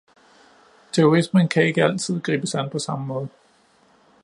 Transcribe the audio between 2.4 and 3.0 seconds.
an på